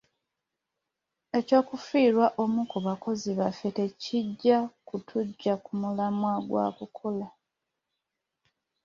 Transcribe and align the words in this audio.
Eky'okufiirwa 1.37 2.27
omu 2.43 2.61
ku 2.71 2.77
bakozi 2.85 3.31
baffe 3.39 3.69
tekijja 3.77 4.57
kutuggya 4.87 5.53
ku 5.63 5.71
mulamwa 5.81 6.33
gwa 6.47 6.65
kukola. 6.77 7.27